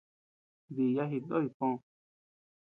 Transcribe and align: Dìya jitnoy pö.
Dìya 0.75 1.03
jitnoy 1.11 1.45
pö. 1.57 1.67